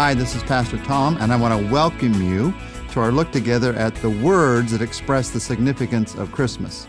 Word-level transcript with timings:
Hi, 0.00 0.14
this 0.14 0.36
is 0.36 0.44
Pastor 0.44 0.78
Tom, 0.84 1.16
and 1.16 1.32
I 1.32 1.36
want 1.36 1.60
to 1.60 1.72
welcome 1.72 2.22
you 2.22 2.54
to 2.92 3.00
our 3.00 3.10
look 3.10 3.32
together 3.32 3.74
at 3.74 3.96
the 3.96 4.08
words 4.08 4.70
that 4.70 4.80
express 4.80 5.30
the 5.30 5.40
significance 5.40 6.14
of 6.14 6.30
Christmas. 6.30 6.86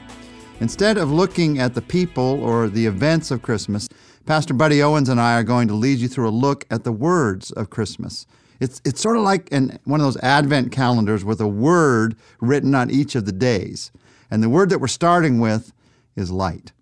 Instead 0.60 1.00
of 1.00 1.12
looking 1.12 1.58
at 1.58 1.74
the 1.74 1.82
people 1.82 2.40
or 2.44 2.70
the 2.70 2.86
events 2.86 3.32
of 3.32 3.41
Christmas, 3.41 3.90
Pastor 4.27 4.54
Buddy 4.54 4.84
Owens 4.84 5.09
and 5.09 5.20
I 5.20 5.40
are 5.40 5.44
going 5.44 5.68
to 5.70 5.73
lead 5.73 5.98
you 5.98 6.08
through 6.08 6.30
a 6.30 6.30
look 6.30 6.66
at 6.70 6.84
the 6.84 6.91
words 6.91 7.50
of 7.54 7.72
Christmas. 7.72 8.27
It's, 8.59 8.80
it's 8.86 9.02
sort 9.02 9.18
of 9.18 9.23
like 9.23 9.50
in 9.50 9.80
one 9.86 10.02
of 10.02 10.05
those 10.05 10.18
Advent 10.18 10.71
calendars 10.71 11.26
with 11.26 11.41
a 11.41 11.48
word 11.48 12.16
written 12.39 12.76
on 12.76 12.91
each 12.91 13.16
of 13.16 13.26
the 13.26 13.32
days. 13.32 13.91
And 14.30 14.44
the 14.44 14.50
word 14.50 14.70
that 14.70 14.78
we're 14.78 14.88
starting 14.88 15.39
with 15.39 15.73
is 16.16 16.30
light. 16.30 16.73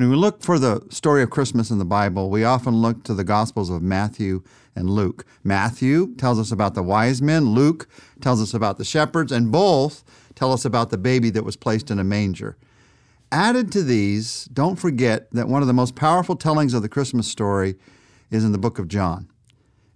When 0.00 0.08
we 0.08 0.16
look 0.16 0.42
for 0.42 0.58
the 0.58 0.80
story 0.88 1.22
of 1.22 1.28
Christmas 1.28 1.70
in 1.70 1.76
the 1.76 1.84
Bible, 1.84 2.30
we 2.30 2.42
often 2.42 2.80
look 2.80 3.04
to 3.04 3.12
the 3.12 3.22
Gospels 3.22 3.68
of 3.68 3.82
Matthew 3.82 4.42
and 4.74 4.88
Luke. 4.88 5.26
Matthew 5.44 6.14
tells 6.14 6.38
us 6.38 6.50
about 6.50 6.72
the 6.72 6.82
wise 6.82 7.20
men, 7.20 7.50
Luke 7.50 7.86
tells 8.18 8.40
us 8.40 8.54
about 8.54 8.78
the 8.78 8.84
shepherds, 8.86 9.30
and 9.30 9.52
both 9.52 10.02
tell 10.34 10.54
us 10.54 10.64
about 10.64 10.88
the 10.88 10.96
baby 10.96 11.28
that 11.28 11.44
was 11.44 11.54
placed 11.54 11.90
in 11.90 11.98
a 11.98 12.02
manger. 12.02 12.56
Added 13.30 13.70
to 13.72 13.82
these, 13.82 14.46
don't 14.46 14.76
forget 14.76 15.30
that 15.32 15.48
one 15.48 15.60
of 15.60 15.68
the 15.68 15.74
most 15.74 15.96
powerful 15.96 16.34
tellings 16.34 16.72
of 16.72 16.80
the 16.80 16.88
Christmas 16.88 17.28
story 17.28 17.74
is 18.30 18.42
in 18.42 18.52
the 18.52 18.58
book 18.58 18.78
of 18.78 18.88
John. 18.88 19.28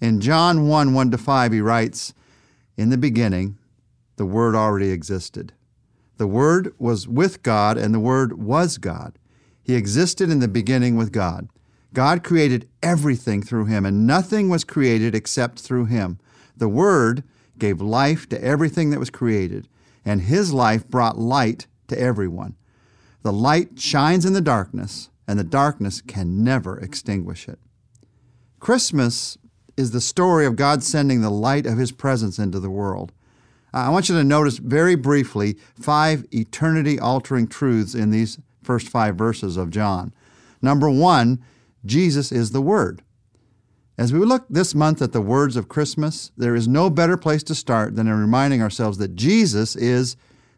In 0.02 0.20
John 0.20 0.68
1 0.68 0.92
1 0.92 1.10
to 1.12 1.16
5, 1.16 1.52
he 1.52 1.62
writes, 1.62 2.12
In 2.76 2.90
the 2.90 2.98
beginning, 2.98 3.56
the 4.16 4.26
Word 4.26 4.54
already 4.54 4.90
existed. 4.90 5.54
The 6.18 6.26
Word 6.26 6.74
was 6.78 7.08
with 7.08 7.42
God, 7.42 7.78
and 7.78 7.94
the 7.94 8.00
Word 8.00 8.34
was 8.34 8.76
God. 8.76 9.18
He 9.64 9.74
existed 9.74 10.30
in 10.30 10.38
the 10.38 10.48
beginning 10.48 10.96
with 10.96 11.10
God. 11.10 11.48
God 11.92 12.22
created 12.22 12.68
everything 12.82 13.42
through 13.42 13.64
him, 13.64 13.84
and 13.84 14.06
nothing 14.06 14.48
was 14.48 14.62
created 14.62 15.14
except 15.14 15.58
through 15.58 15.86
him. 15.86 16.18
The 16.56 16.68
Word 16.68 17.24
gave 17.58 17.80
life 17.80 18.28
to 18.28 18.44
everything 18.44 18.90
that 18.90 19.00
was 19.00 19.10
created 19.10 19.68
and 20.04 20.22
his 20.22 20.52
life 20.52 20.86
brought 20.88 21.18
light 21.18 21.66
to 21.88 21.98
everyone. 21.98 22.56
The 23.22 23.32
light 23.32 23.80
shines 23.80 24.26
in 24.26 24.34
the 24.34 24.40
darkness, 24.40 25.10
and 25.26 25.38
the 25.38 25.44
darkness 25.44 26.00
can 26.02 26.44
never 26.44 26.78
extinguish 26.78 27.48
it. 27.48 27.58
Christmas 28.60 29.38
is 29.76 29.90
the 29.90 30.00
story 30.00 30.46
of 30.46 30.56
God 30.56 30.82
sending 30.82 31.20
the 31.20 31.30
light 31.30 31.66
of 31.66 31.78
his 31.78 31.90
presence 31.90 32.38
into 32.38 32.60
the 32.60 32.70
world. 32.70 33.12
I 33.72 33.90
want 33.90 34.08
you 34.08 34.14
to 34.14 34.24
notice 34.24 34.58
very 34.58 34.94
briefly 34.94 35.56
five 35.74 36.26
eternity 36.32 37.00
altering 37.00 37.48
truths 37.48 37.94
in 37.94 38.10
these 38.10 38.38
first 38.64 38.88
five 38.88 39.16
verses 39.16 39.56
of 39.56 39.70
John. 39.70 40.12
Number 40.62 40.90
one, 40.90 41.42
Jesus 41.84 42.32
is 42.32 42.50
the 42.50 42.62
Word. 42.62 43.02
As 43.96 44.12
we 44.12 44.18
look 44.20 44.46
this 44.48 44.74
month 44.74 45.00
at 45.02 45.12
the 45.12 45.20
words 45.20 45.56
of 45.56 45.68
Christmas, 45.68 46.32
there 46.36 46.56
is 46.56 46.66
no 46.66 46.90
better 46.90 47.16
place 47.16 47.42
to 47.44 47.54
start 47.54 47.94
than 47.94 48.08
in 48.08 48.18
reminding 48.18 48.60
ourselves 48.60 48.98
that 48.98 49.14
Jesus 49.14 49.76
is 49.76 50.16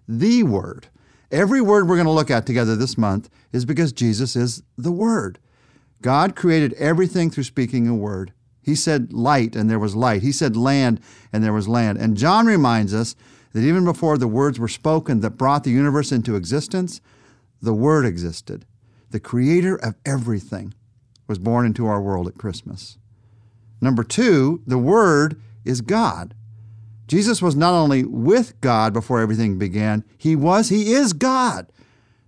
the 0.08 0.42
Word. 0.42 0.88
Every 1.30 1.60
word 1.60 1.88
we're 1.88 1.96
going 1.96 2.06
to 2.06 2.12
look 2.12 2.30
at 2.30 2.46
together 2.46 2.76
this 2.76 2.96
month 2.96 3.28
is 3.52 3.64
because 3.64 3.92
Jesus 3.92 4.36
is 4.36 4.62
the 4.78 4.92
Word. 4.92 5.38
God 6.02 6.36
created 6.36 6.72
everything 6.74 7.30
through 7.30 7.44
speaking 7.44 7.88
a 7.88 7.94
word. 7.94 8.32
He 8.62 8.74
said 8.74 9.12
light, 9.12 9.56
and 9.56 9.70
there 9.70 9.78
was 9.78 9.94
light. 9.94 10.22
He 10.22 10.32
said 10.32 10.56
land, 10.56 11.00
and 11.32 11.42
there 11.42 11.52
was 11.52 11.68
land. 11.68 11.98
And 11.98 12.16
John 12.16 12.46
reminds 12.46 12.92
us 12.94 13.14
that 13.52 13.62
even 13.62 13.84
before 13.84 14.18
the 14.18 14.28
words 14.28 14.58
were 14.58 14.68
spoken 14.68 15.20
that 15.20 15.30
brought 15.30 15.64
the 15.64 15.70
universe 15.70 16.12
into 16.12 16.36
existence, 16.36 17.00
the 17.60 17.74
Word 17.74 18.04
existed. 18.04 18.64
The 19.10 19.20
Creator 19.20 19.76
of 19.76 19.94
everything 20.04 20.74
was 21.26 21.38
born 21.38 21.66
into 21.66 21.86
our 21.86 22.00
world 22.00 22.28
at 22.28 22.38
Christmas. 22.38 22.98
Number 23.80 24.04
two, 24.04 24.62
the 24.66 24.78
Word 24.78 25.40
is 25.64 25.80
God. 25.80 26.34
Jesus 27.06 27.40
was 27.40 27.54
not 27.54 27.72
only 27.72 28.04
with 28.04 28.60
God 28.60 28.92
before 28.92 29.20
everything 29.20 29.58
began, 29.58 30.04
he 30.18 30.34
was, 30.34 30.68
he 30.68 30.92
is 30.92 31.12
God. 31.12 31.66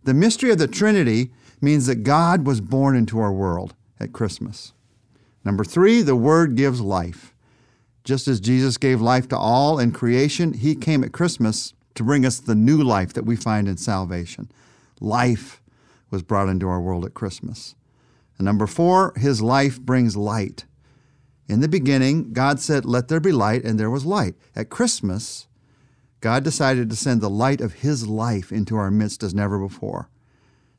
The 0.04 0.14
mystery 0.14 0.50
of 0.50 0.58
the 0.58 0.68
Trinity 0.68 1.30
means 1.60 1.86
that 1.86 2.04
God 2.04 2.46
was 2.46 2.60
born 2.60 2.96
into 2.96 3.18
our 3.18 3.32
world 3.32 3.74
at 3.98 4.12
Christmas. 4.12 4.72
Number 5.44 5.64
three, 5.64 6.02
the 6.02 6.16
Word 6.16 6.54
gives 6.54 6.80
life. 6.80 7.34
Just 8.04 8.28
as 8.28 8.40
Jesus 8.40 8.76
gave 8.76 9.00
life 9.00 9.28
to 9.28 9.36
all 9.36 9.78
in 9.78 9.92
creation, 9.92 10.52
he 10.52 10.74
came 10.74 11.02
at 11.02 11.12
Christmas 11.12 11.74
to 11.94 12.04
bring 12.04 12.24
us 12.24 12.38
the 12.38 12.54
new 12.54 12.82
life 12.82 13.12
that 13.12 13.26
we 13.26 13.36
find 13.36 13.66
in 13.68 13.76
salvation. 13.76 14.50
Life 15.00 15.62
was 16.10 16.22
brought 16.22 16.48
into 16.48 16.68
our 16.68 16.80
world 16.80 17.04
at 17.04 17.14
Christmas. 17.14 17.74
And 18.36 18.44
number 18.44 18.66
four, 18.66 19.12
his 19.16 19.42
life 19.42 19.80
brings 19.80 20.16
light. 20.16 20.64
In 21.48 21.60
the 21.60 21.68
beginning, 21.68 22.32
God 22.32 22.60
said, 22.60 22.84
Let 22.84 23.08
there 23.08 23.20
be 23.20 23.32
light, 23.32 23.64
and 23.64 23.80
there 23.80 23.90
was 23.90 24.04
light. 24.04 24.34
At 24.54 24.68
Christmas, 24.68 25.48
God 26.20 26.44
decided 26.44 26.90
to 26.90 26.96
send 26.96 27.20
the 27.20 27.30
light 27.30 27.60
of 27.60 27.74
His 27.74 28.06
life 28.06 28.52
into 28.52 28.76
our 28.76 28.90
midst 28.90 29.22
as 29.22 29.34
never 29.34 29.58
before. 29.58 30.10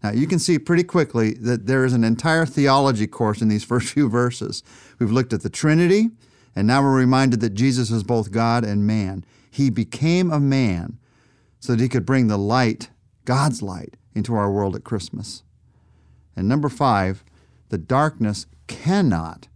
Now, 0.03 0.12
you 0.12 0.28
can 0.28 0.40
see 0.40 0.59
pretty 0.59 0.84
quickly 0.84 1.34
that 1.34 1.66
there 1.66 1.86
is 1.86 1.94
an 1.94 2.03
entire 2.03 2.46
theology 2.46 3.07
course 3.07 3.41
in 3.41 3.47
these 3.47 3.63
first 3.66 3.94
few 3.94 4.09
verses. 4.09 4.63
We've 5.00 5.12
looked 5.12 5.34
at 5.34 5.41
the 5.41 5.50
Trinity, 5.50 6.09
and 6.56 6.68
now 6.68 6.84
we're 6.84 6.96
reminded 6.96 7.40
that 7.41 7.53
Jesus 7.53 7.90
is 7.90 8.03
both 8.03 8.31
God 8.31 8.63
and 8.63 8.86
man. 8.86 9.25
He 9.50 9.69
became 9.69 10.31
a 10.31 10.40
man 10.40 11.00
so 11.59 11.74
that 11.74 11.81
he 11.81 11.90
could 11.90 12.06
bring 12.06 12.28
the 12.28 12.38
light, 12.38 12.90
God's 13.25 13.62
light, 13.62 13.96
into 14.19 14.35
our 14.35 14.52
world 14.52 14.75
at 14.75 14.84
Christmas. 14.84 15.44
And 16.35 16.47
number 16.47 16.69
five, 16.69 17.24
the 17.69 17.78
darkness 17.78 18.46
cannot 18.68 19.47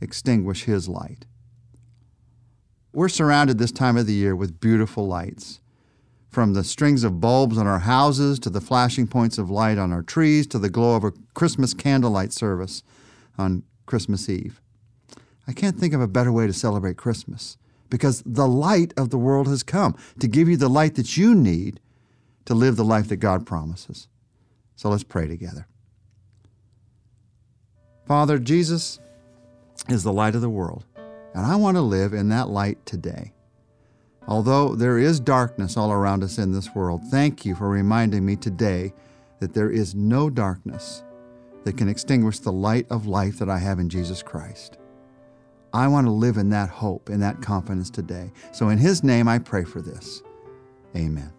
extinguish 0.00 0.64
his 0.64 0.88
light. 0.88 1.24
We're 2.92 3.08
surrounded 3.08 3.58
this 3.58 3.72
time 3.72 3.96
of 3.96 4.06
the 4.06 4.14
year 4.14 4.34
with 4.34 4.60
beautiful 4.60 5.06
lights. 5.06 5.60
From 6.28 6.52
the 6.52 6.64
strings 6.64 7.04
of 7.04 7.20
bulbs 7.20 7.56
on 7.56 7.66
our 7.66 7.78
houses 7.78 8.38
to 8.40 8.50
the 8.50 8.60
flashing 8.60 9.06
points 9.06 9.38
of 9.38 9.50
light 9.50 9.78
on 9.78 9.92
our 9.92 10.02
trees 10.02 10.46
to 10.48 10.58
the 10.58 10.68
glow 10.68 10.96
of 10.96 11.04
a 11.04 11.12
Christmas 11.34 11.72
candlelight 11.74 12.32
service 12.32 12.82
on 13.38 13.62
Christmas 13.86 14.28
Eve. 14.28 14.60
I 15.46 15.52
can't 15.52 15.78
think 15.78 15.94
of 15.94 16.00
a 16.00 16.08
better 16.08 16.32
way 16.32 16.46
to 16.46 16.52
celebrate 16.52 16.96
Christmas 16.98 17.56
because 17.88 18.22
the 18.26 18.48
light 18.48 18.92
of 18.96 19.10
the 19.10 19.18
world 19.18 19.48
has 19.48 19.62
come 19.62 19.96
to 20.18 20.28
give 20.28 20.48
you 20.48 20.56
the 20.56 20.68
light 20.68 20.96
that 20.96 21.16
you 21.16 21.34
need 21.34 21.80
to 22.48 22.54
live 22.54 22.76
the 22.76 22.84
life 22.84 23.08
that 23.08 23.16
God 23.16 23.44
promises. 23.44 24.08
So 24.74 24.88
let's 24.88 25.04
pray 25.04 25.28
together. 25.28 25.66
Father, 28.06 28.38
Jesus, 28.38 29.00
is 29.90 30.02
the 30.02 30.14
light 30.14 30.34
of 30.34 30.40
the 30.40 30.48
world, 30.48 30.86
and 31.34 31.44
I 31.44 31.56
want 31.56 31.76
to 31.76 31.82
live 31.82 32.14
in 32.14 32.30
that 32.30 32.48
light 32.48 32.86
today. 32.86 33.34
Although 34.26 34.74
there 34.74 34.96
is 34.96 35.20
darkness 35.20 35.76
all 35.76 35.92
around 35.92 36.24
us 36.24 36.38
in 36.38 36.52
this 36.52 36.74
world, 36.74 37.02
thank 37.10 37.44
you 37.44 37.54
for 37.54 37.68
reminding 37.68 38.24
me 38.24 38.34
today 38.34 38.94
that 39.40 39.52
there 39.52 39.70
is 39.70 39.94
no 39.94 40.30
darkness 40.30 41.02
that 41.64 41.76
can 41.76 41.90
extinguish 41.90 42.38
the 42.38 42.50
light 42.50 42.86
of 42.88 43.06
life 43.06 43.38
that 43.40 43.50
I 43.50 43.58
have 43.58 43.78
in 43.78 43.90
Jesus 43.90 44.22
Christ. 44.22 44.78
I 45.74 45.86
want 45.86 46.06
to 46.06 46.10
live 46.10 46.38
in 46.38 46.48
that 46.48 46.70
hope, 46.70 47.10
in 47.10 47.20
that 47.20 47.42
confidence 47.42 47.90
today. 47.90 48.32
So, 48.52 48.70
in 48.70 48.78
His 48.78 49.04
name, 49.04 49.28
I 49.28 49.38
pray 49.38 49.64
for 49.64 49.82
this. 49.82 50.22
Amen. 50.96 51.30